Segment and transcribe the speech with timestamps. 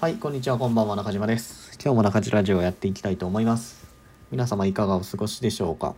[0.00, 1.76] はい、こんにちは、こんばんは、中島です。
[1.82, 3.84] 今日も中島ラジオをやっていきたいと思います。
[4.30, 5.96] 皆様いかがお過ごしでしょうか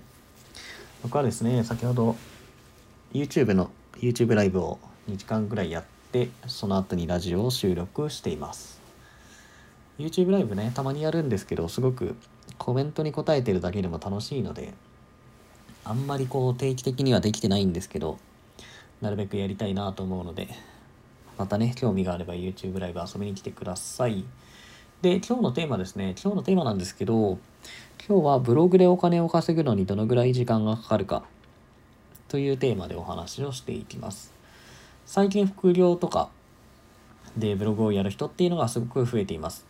[1.03, 2.17] 僕はですね、先ほど
[3.13, 4.79] YouTube の YouTube ライブを
[5.11, 8.81] 2時間ぐらいやって、その後にラジオを収録しています。
[9.99, 12.17] YouTube ライブね、たまにやるんですけど、すごく
[12.57, 14.73] コメントに答えてるだけでも楽しいので、
[15.85, 18.17] あんまりこう定期的にはできてないんですけど、
[19.03, 20.49] なるべくやりたいなと思うので、
[21.41, 24.27] またね、興味があれば YouTube ライブ遊びに来てください。
[25.01, 26.15] で、今日のテーマですね。
[26.23, 27.39] 今日のテーマなんですけど、
[28.07, 31.23] 今日はブログでお金を稼ぐのにどのぐらい時間がかかるか
[32.29, 34.35] というテーマでお話をしていきます。
[35.07, 36.29] 最近副業とか
[37.39, 39.65] でブログをやる人っていうのがすごく増えています。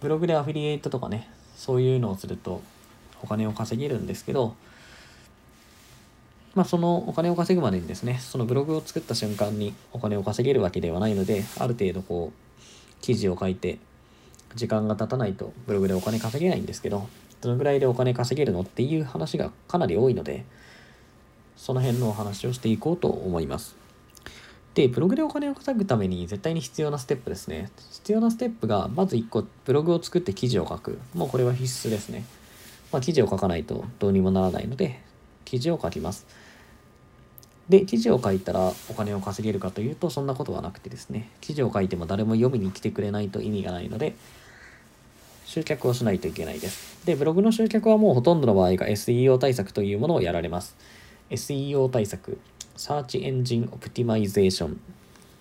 [0.00, 2.62] ブログでアフィリエイトとかね、そういうのをすると
[3.22, 4.56] お金を稼げるんですけど、
[6.54, 13.78] まあ、そのお金を稼ぐまでにですね、そのブログを作った瞬間にお金を稼げるわけではないので、ある程度こう、記事を書いて、
[14.54, 17.08] 時間が経たないとブログでお金稼げないんですけど、
[17.40, 20.44] どのぐらいでお金稼げるのっていう話がかなり多いので、
[21.56, 23.74] その辺のお話をしていこうと思います。
[24.74, 27.70] で、ブログでお金を稼ぐために絶対に必要なステップですね。
[27.92, 30.98] 必要なステップが、まず1個、ブログを作って記事を書く。
[31.14, 32.24] もうこれは必須ですね。
[32.90, 35.00] まあ、記事を書かないとどうにもならないので、
[35.44, 36.26] 記事を書きます。
[37.68, 44.14] で、記事を書いたらお金を稼げるかというと、そんなことはなくてですね、記事を書いても誰も読みに来てくれないと意味がないので、
[45.46, 47.04] 集客をしないといけないです。
[47.04, 50.76] で、ブログの集客はもうほとんどの場合が SEO 対策というものをやられます。
[51.30, 52.38] SEO 対策、
[52.76, 54.76] Search Engine Optimization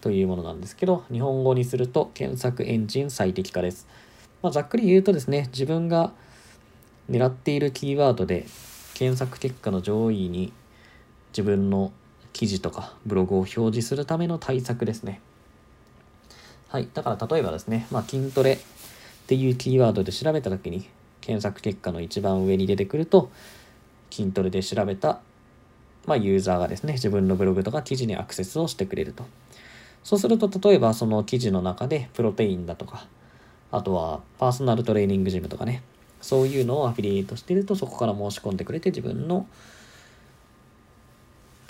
[0.02, 3.88] というものなんですけど、日本語にすると検索エンジン最適化です。
[4.42, 6.12] まあ、ざっくり言うとですね、自分が
[7.10, 8.46] 狙っているキーワードで
[8.94, 10.52] 検索結果の上位に
[11.32, 11.92] 自分の
[12.34, 15.22] 記事とかブログを表示するための対策ですね。
[16.70, 16.88] はい。
[16.94, 18.58] だから例えばですね、まあ、筋トレっ
[19.28, 20.88] ていうキーワードで調べた時に
[21.20, 23.30] 検索結果の一番上に出てくると
[24.10, 25.20] 筋トレで調べた、
[26.06, 29.26] まあ、ユーザーがですね、自分のブログとか記事にアクセスをしてくれると。
[30.04, 33.06] そうすると例えばその記事の中でプロテインだとか、
[33.72, 35.84] あとはパーソナルトレーニングジムとかね、
[36.22, 39.48] そういうのをアフィリエイトしてるとそこから申し込んでくれて自分の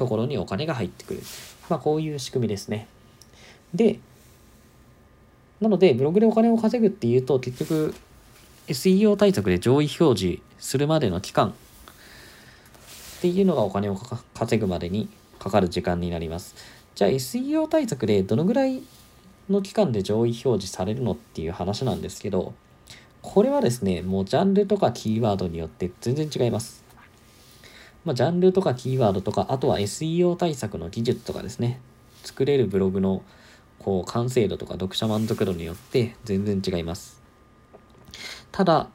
[0.01, 1.21] ところにお金が入ってくる。
[1.69, 2.87] まあこういう仕組みですね。
[3.71, 3.99] で、
[5.59, 7.93] なのでブログでお金を稼ぐっていうと結局
[8.67, 11.53] SEO 対策で上位表示するまでの期間っ
[13.21, 13.95] ていうのがお金を
[14.33, 15.07] 稼ぐまでに
[15.37, 16.55] かかる時間になります。
[16.95, 18.81] じゃあ SEO 対策でどのぐらい
[19.51, 22.55] の期間で上位表示されるのっていう話なんですけど、
[23.21, 26.83] これはですね、もうジャンルとかキーワードによって全然違います。
[28.03, 31.79] まあ、ジャンルとかキーワードとか、あとは SEO 対策の技術とかですね、
[32.23, 33.23] 作れるブログの
[33.79, 37.21] こう完成度とか読者満足度によって全然違います。
[38.51, 38.89] ただ、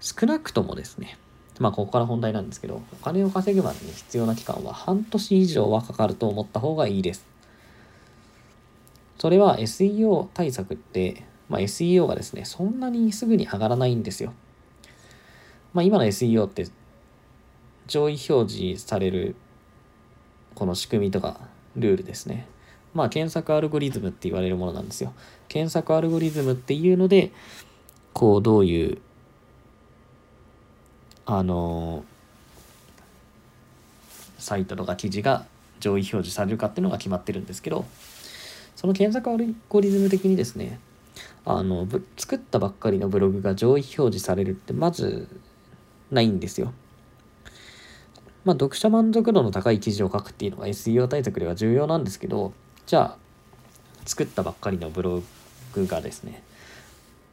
[0.00, 1.18] 少なくともですね、
[1.58, 7.26] まあここから本題なんですけど、お金を稼ぐまでに必要な期間は半年以上はかかると思った方がいいです。
[9.18, 14.32] それは SEO 対策って、まあ、SEO がですね、そんなにすぐに上がらないんですよ。
[15.74, 16.66] まあ今の SEO って
[17.88, 19.34] 上位表示される
[20.54, 21.40] この仕組みとか
[21.74, 22.46] ルールですね。
[22.94, 25.12] まあ検索アルゴリズムって言われるものなんですよ。
[25.48, 27.32] 検索アルゴリズムっていうので、
[28.12, 28.98] こうどういう、
[31.26, 32.04] あの
[34.38, 35.44] サイトとか記事が
[35.80, 37.84] 上位表示されるかっていうのが決まってるんですけど、
[38.76, 40.78] その検索アルゴリズム的にですね、
[41.44, 45.28] あの、作ったばっかりのブログが上位表示されるってまず
[46.10, 46.72] ないんですよ。
[48.48, 52.54] まあ、読者満足度の高い記事を書くっていうのが SEO 対策では重要なんですけど、
[52.86, 53.16] じゃあ、
[54.06, 55.22] 作ったばっかりのブロ
[55.74, 56.42] グがですね、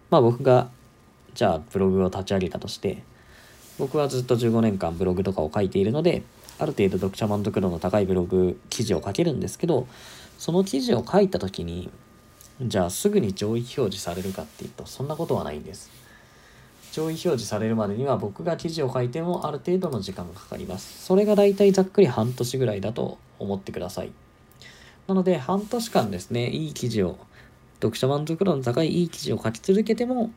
[0.09, 0.67] まあ僕が、
[1.33, 3.01] じゃあブログを立ち上げたとして、
[3.79, 6.23] 僕はずっと15年間ブログとかを書いているので、
[6.59, 9.87] ある程度読者満足度の高いブログ記事を書けるんですけど、
[10.37, 11.89] その記事を書いた時に、
[12.61, 15.89] じゃあすぐに上位表示されるかっていうと、そんなことはないんです。
[16.95, 21.03] 上位表示されるまでには僕が記事を書いてもある程度の時間がかかります。
[21.05, 24.13] それがだいたいざっくり半年ぐらいだと思ってください。
[25.05, 27.17] なので半年間ですね、いい記事を、
[27.81, 30.31] 読者満足度の高いいい記事を書き続けても、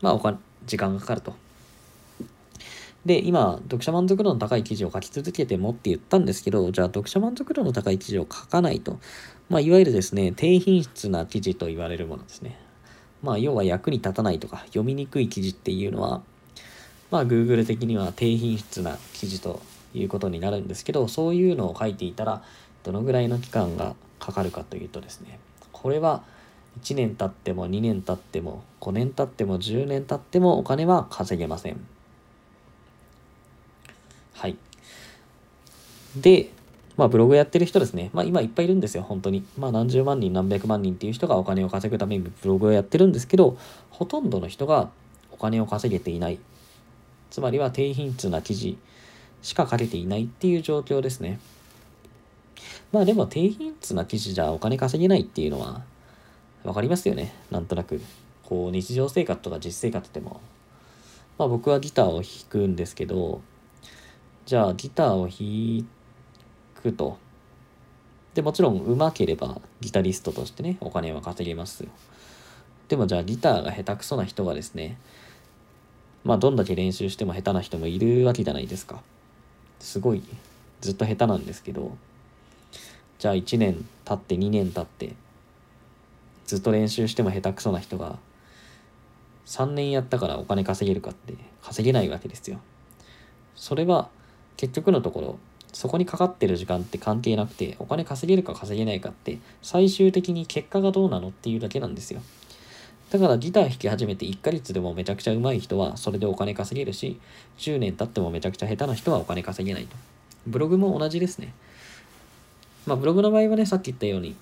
[0.00, 1.34] まあお金、時間がかかると。
[3.06, 8.98] で、今、読者満足度の高い記事を書き続けてもって言ったんですけど、じゃあ読者満足度の高い記事を書かないと、
[9.48, 12.58] まあいわゆるですね、低品質な記事と言われるものですね。
[13.22, 16.22] まあ要は役に立たないとか読みにくい記事っていうのは、
[17.10, 19.60] まあ Google 的には低品質な記事と
[19.94, 22.42] いうことになるんですけど、そういうのを書いていたら、
[22.84, 25.38] どのぐらいの期間がかかるかというとですね、
[25.72, 26.22] これは
[26.82, 31.80] 1年経っても2年経っても5年経っても10年経ってもお金は稼げません。
[34.34, 34.56] はい。
[36.16, 36.50] で、
[36.98, 38.10] まあブログやってる人ですね。
[38.12, 39.44] まあ今いっぱいいるんですよ、本当に。
[39.56, 43.56] まあ何十万人何百万人っていう人がお金を稼ぐためにブログをやってるんですけど、
[43.90, 44.90] ほとんどの人が
[45.32, 46.38] お金を稼げていない。
[47.30, 48.76] つまりは低品質な記事
[49.42, 51.38] しか書けていないっていう状況ですね。
[52.90, 55.82] まあでも低品質な記事じゃお金稼げないっていうのは
[56.64, 57.32] わかりますよね。
[57.52, 58.00] なんとなく。
[58.44, 60.40] こう日常生活とか実生活でも。
[61.38, 63.40] まあ僕はギターを弾くんですけど、
[64.46, 65.84] じゃあギターを弾い
[66.82, 67.18] くと。
[68.34, 71.90] で、もちろん上手ければギタリストとしてね、お金は稼げますよ。
[72.88, 74.98] でもじゃあギターが下手くそな人がですね、
[76.24, 79.02] まあどんだけ練習しても下手な人もいるわけじゃないですか。
[79.80, 80.22] すごい
[80.80, 81.96] ずっと下手なんですけど、
[83.18, 85.14] じゃあ1年経って2年経って、
[86.46, 88.18] ずっと練習しても下手くそな人が、
[89.46, 92.60] 3年やったからお金稼げるかって稼げないわけですよ。
[93.54, 94.08] それは
[94.56, 95.38] 結局のところ
[95.72, 102.20] そこにかかってる時間って関係なくてお金稼げるか稼げないかって最終的に結果がどうなのっていうだけなんですよ。
[103.10, 107.18] だからギター弾き始めて1ヶ月でもめちゃくちゃ上手い人はそれでお金稼げるし
[107.58, 109.96] 10年経ってもめちゃくちゃ下手な人はお金稼げないと。
[110.46, 111.54] ブログも同じですね。
[112.86, 114.36] まあブログの場合はねさっき言ったように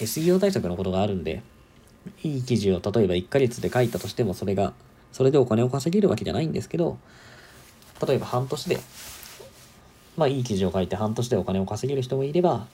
[0.00, 1.42] SEO 対策のことがあるんで
[2.22, 4.72] いい記事を例えば1ヶ月で書いたとしてもそれが
[5.12, 6.98] それでお金を稼げるわけじゃないんですけど
[8.06, 8.78] 例えば半年で、
[10.18, 12.66] まあいい記事を書いて半年でお金を稼げる人もいれば、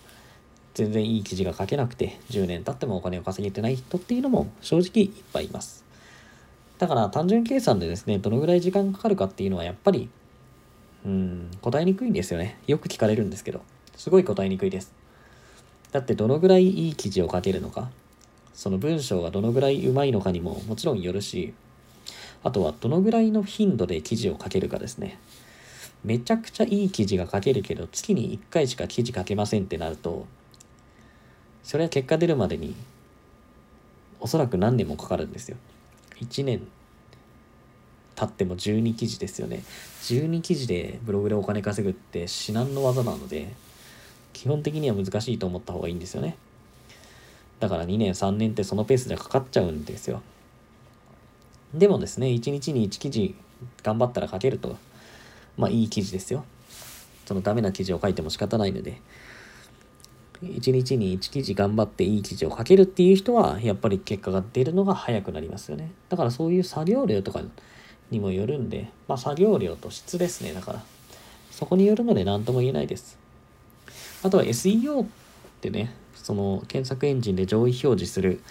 [0.73, 5.85] 全然いい記事が書けなくて10年経ってもお金を稼げてない人っていうのも正直いっぱいいます。
[6.79, 10.09] だから単純計算でですね、どのぐらい時間かかるかっていうのはやっぱり、
[11.05, 12.59] うん、答えにくいんですよね。
[12.67, 13.61] よく聞かれるんですけど、
[13.95, 14.93] すごい答えにくいです。
[15.93, 17.91] だってどのぐらいいい記事を書けるのか、
[18.55, 21.53] その文章がどのぐらいうまいのかにももちろんよるし、
[22.43, 25.19] あとはどのぐらいの頻度で記事を書けるかですね。
[26.05, 30.27] めちゃくちゃいい記事が書けるけど、月に1回しか記事書けませんってなると、
[31.63, 32.75] それは結果出るまでに、
[34.21, 35.57] おそらく何年もかかるんですよ。
[36.21, 36.67] 1年
[38.17, 39.63] 経っても12記事ですよね。
[40.03, 43.55] 12記事でブログでお金稼ぐって至難の技なので、
[44.35, 46.37] 基本的には難しいと思った方がいいんですよね。
[47.61, 50.21] だから2年3年ってそのペースでかかっちゃうんですよ。
[51.73, 53.35] でもですね、1日に1記事
[53.83, 54.77] 頑張ったら書けると、
[55.57, 56.45] まあいい記事ですよ。
[57.27, 59.01] そのダメな記事を書いても仕方ないので、
[60.43, 65.93] 1日に1記事頑張っていい記事を書けるっていう人は、やっぱり結果が出るのが早くなりますよね。
[66.09, 67.41] だからそういう作業量とか
[68.11, 70.85] にもよるんで、まあ作業量と質ですね、だから。
[71.51, 73.17] そこによるので何とも言えないです。
[74.23, 75.07] あとは SEO っ
[75.61, 78.43] てね、その検索エンジンで上位表示する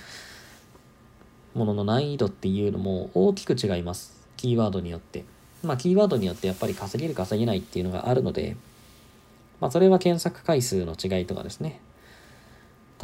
[1.53, 4.27] ものの難易度っていうのも大きく違います。
[4.37, 5.25] キーワードによって。
[5.63, 8.57] まあ、キーワードによってやっぱり稼げる稼げないっていうのがあるので、
[9.61, 11.79] まあ、それは検索回数の違いとかですね。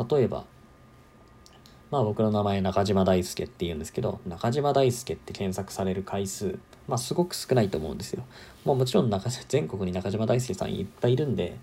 [0.09, 0.45] 例えば、
[1.91, 8.23] まあ僕の名前中島大輔って言うんですけど、中島大輔って検索される回数、まあすごく少ないと思うんですよ。
[8.63, 11.57] もうもちろん中全国に中島大輔さんいっぱいいるんで、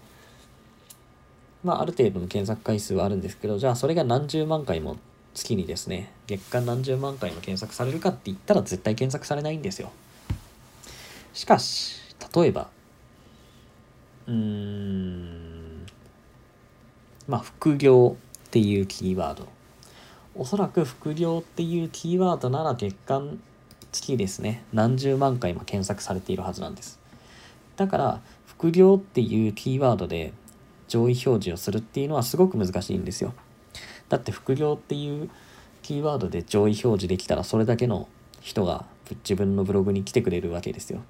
[1.63, 4.97] まあある程度の検索回数はあるんですけど、じゃあそれが何十万回も
[5.33, 9.93] 月にですね、月間何十万回も検索されるかって言ったら絶対検索されないんですよ。
[11.37, 12.01] しかし、
[12.35, 12.71] 例えば、
[14.27, 15.87] うーん、
[17.29, 18.17] まあ、副業
[18.47, 19.47] っていうキーワード。
[20.35, 23.39] おそらく副業っていうキーワードなら月間
[23.93, 26.99] 月ですね、何十万回も検索されているはずなんです。
[27.77, 30.33] だから、副業っていうキーワードで
[30.89, 33.35] 上位表示をするっていうのはすごく難しいんですよ。
[34.09, 35.29] だって副業っていう
[35.83, 38.09] キーワードで上位表示できたらそれだけの
[38.41, 41.03] 人が自分のブログに来てくれるわけですよ。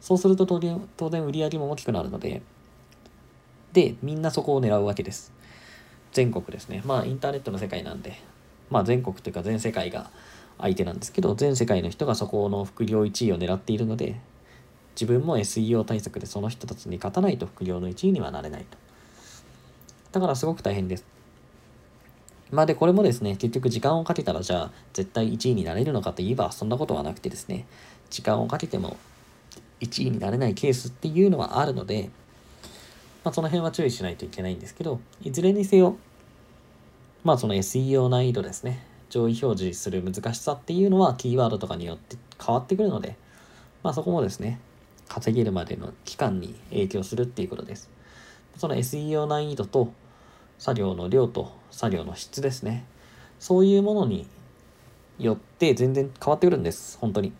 [0.00, 2.42] そうすると当然当然売り上げも大きくなるので、
[3.72, 5.32] で、みんなそこを狙うわけです。
[6.12, 6.82] 全国ですね。
[6.84, 8.18] まあインターネットの世界なんで、
[8.70, 10.10] まあ全国というか全世界が
[10.58, 14.20] 相手なんですけど、全世界の人がそこの副業1位を狙っているので、
[14.94, 18.78] 自分も SEO 対策でその人たちに勝たないと副業の1位にはなれないと。
[20.12, 21.04] だからすごく大変です。
[22.50, 27.66] まあで、これもですね、結局時間をかけたらじゃあ絶対1位になれるのかといえばそんなことはなくてですね、
[28.08, 28.96] 時間をかけても
[29.80, 32.10] 1位になれないケースっていうのはあるので、
[33.24, 35.96] まあその辺は注意しないといけないんですけど、いずれにせよ、
[37.24, 43.16] まあその SEO 難易度ですね、上位表示する難しさっていうのはキーワードとかによって変わってくるので、
[43.82, 44.60] まあそこもですね、
[45.08, 47.90] 稼げるまでの期間に影響するっていうことです。
[48.56, 49.92] その SEO 難易度と
[50.58, 52.84] 作業の量と作業の質ですね。
[53.38, 54.26] そういうものに
[55.18, 57.32] よって全然変わってくるんです、本当に。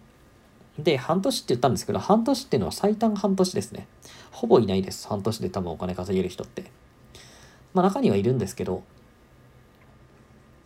[0.79, 3.87] で、半年って言ったんですけど、半年っていうのは最短半年ですね。
[4.31, 6.71] ほぼいないです、半年で多分お金稼げる人って。
[7.73, 8.83] まあ中にはいるんですけど、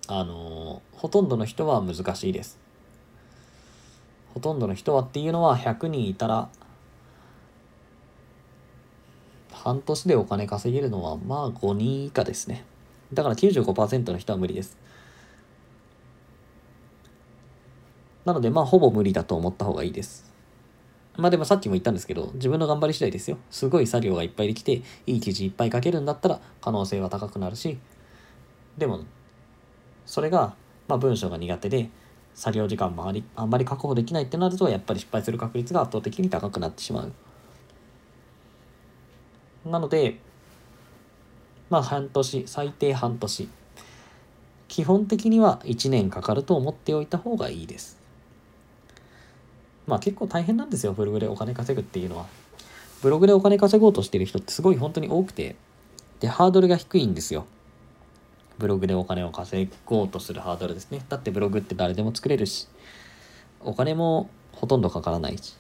[0.08, 2.58] あのー、ほとんどの人は難しいです。
[4.34, 6.48] ほとんどの人はっていうのは100人いたら、
[9.52, 12.64] 半年でお金稼げるのはまあ5人以下ですね。
[13.12, 14.76] だから95%の人は無理です。
[18.30, 20.32] なので、まあ、ほぼ無理だと思った方がいいです。
[21.16, 23.38] まあでもさっきも言ったんですけど、自分の頑張り次第ですよ。
[23.50, 27.76] すごい作業がいっぱいできて、いい記事いっぱい書けるんだったら可能性は高くなるし、
[28.78, 29.00] でも、
[30.06, 30.54] それが、
[30.87, 31.90] まあ文章が苦手で、
[32.34, 37.12] 作業時間もありあんまり確保できないってなると、やっぱり失敗する確率が圧倒的に高くなってしまう。
[39.68, 40.20] なので、
[41.68, 43.49] まあ半年、最低半年。
[44.68, 48.00] 基本的には1年かかると思っておいた方がいいです。
[49.90, 52.26] まあ結構大変なんですよ、ブログでお金稼ぐっていうのは。
[53.02, 55.56] ブログでお金稼ごうとしてる人ってすごい本当に多くて、
[56.20, 57.47] で、ハードルが低いんですよ。
[58.59, 61.04] ブログでお金を稼ごうとするハードルですね。
[61.09, 62.68] だってブログって誰でも作れるし、
[63.62, 65.56] お金もほとんどかからないし、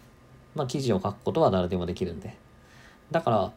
[0.54, 2.36] まあ記事を書くことは誰でもできるんで。
[3.10, 3.52] だから、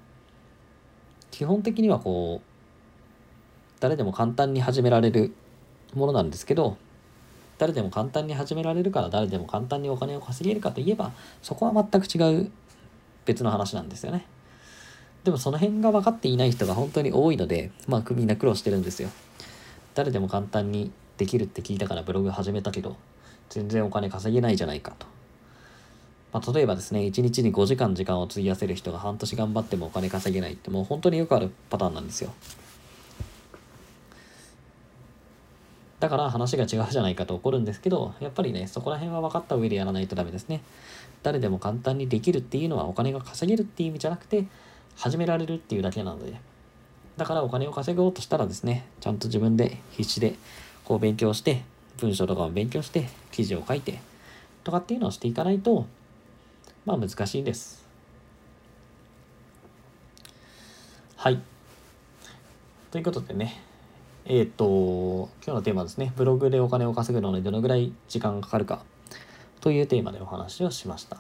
[1.30, 5.34] 基本的にはこう、誰でも簡単に始められる
[5.94, 6.78] ものなんですけど、
[7.58, 12.52] 誰でも簡単に始められるから誰でも簡単にお金を稼げるかといえばそこは全く違う
[13.26, 14.26] 別の話なんですよね。
[15.24, 19.10] でもその辺が分かっていない人が本当に多いのでまあみんな苦労してるんですよ。
[19.96, 22.98] 誰でも簡単にできるって聞いたからブログ始めたけど
[23.50, 25.06] 全然お金稼げないじゃないかと。
[26.34, 32.34] まあ、例えばですね、1日に5時間時間を費やせる人が半年頑張ってもお金稼げないってもう本当によくあるパターンなんですよ。
[36.04, 40.62] だから話が違うじゃないかと怒るんですけど、やっぱりね、そこら辺は分かった上でやらないとダメですね。
[41.24, 44.46] 誰でも簡単にできるっていうのはお金が稼げるっていう意味じゃなくて、
[44.98, 46.34] 始められるっていうだけなので。
[47.16, 50.36] だからお金を稼ごうとしたらですね、ちゃんと自分で必死で
[50.84, 51.64] こう勉強して、
[52.00, 54.02] 文章とかも勉強して、記事を書いて、
[54.66, 55.86] とかっていうのをしていかないと、
[56.86, 57.88] まあ難しいんです。
[61.16, 61.42] はい。
[62.92, 63.62] ということでね、
[64.26, 66.14] えっ、ー、と、今日のテーマですね。
[66.16, 68.82] ブログでお金を稼ぐのにどのぐらい時間がかかるか
[69.60, 71.18] というテーマでお話をしました。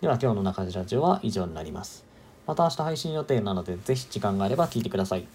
[0.00, 2.04] では今日の中地ラジオは以上になります。
[2.48, 5.26] また明日配信予定なのでぜひ時間があれば聞いてください。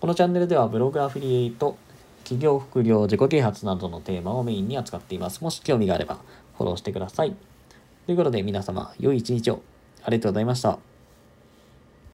[0.00, 1.78] このチャンネルではブログアフィリエイト、
[2.24, 5.42] 企業副業、自己啓発などのテーマをメインに扱っています。
[5.42, 6.18] もし興味があれば
[6.58, 7.34] フォローしてください。
[8.04, 9.62] ということで皆様、良い一日を
[10.04, 10.87] ありがとうございました。